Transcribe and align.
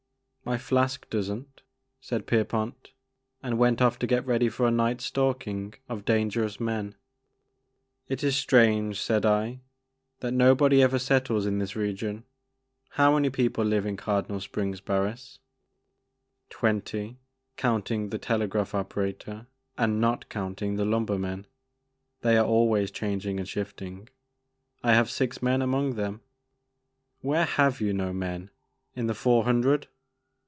My 0.43 0.57
flask 0.57 1.07
does 1.11 1.31
n't," 1.31 1.61
said 2.01 2.25
Pierpont, 2.25 2.91
and 3.43 3.59
went 3.59 3.79
off 3.79 3.99
to 3.99 4.07
get 4.07 4.25
ready 4.25 4.49
for 4.49 4.65
a 4.65 4.71
night's 4.71 5.05
stalking 5.05 5.75
of 5.87 6.03
dan 6.03 6.31
gerous 6.31 6.59
men. 6.59 6.95
It 8.07 8.23
is 8.23 8.35
strange," 8.35 8.99
said 8.99 9.23
I, 9.23 9.59
"that 10.19 10.33
nobody 10.33 10.81
ever 10.81 10.97
settles 10.97 11.45
in 11.45 11.59
this 11.59 11.75
region. 11.75 12.23
How 12.89 13.13
many 13.13 13.29
people 13.29 13.63
live 13.63 13.85
in 13.85 13.95
Cardinal 13.97 14.39
Springs, 14.41 14.81
Barns?"" 14.81 15.37
Twenty 16.59 17.19
counting 17.55 18.09
the 18.09 18.17
telegraph 18.17 18.73
operator 18.73 19.45
and 19.77 20.01
not 20.01 20.27
counting 20.27 20.75
the 20.75 20.85
lumbermen; 20.85 21.45
they 22.21 22.35
are 22.35 22.47
always 22.47 22.89
changing 22.89 23.39
and 23.39 23.47
shifting. 23.47 24.09
I 24.83 24.95
have 24.95 25.07
six 25.09 25.43
men 25.43 25.61
among 25.61 25.93
them." 25.93 26.21
"Where 27.21 27.45
have 27.45 27.79
you 27.79 27.93
no 27.93 28.11
men? 28.11 28.49
In 28.95 29.05
the 29.05 29.13
Four 29.13 29.43
Hundred?" 29.43 29.87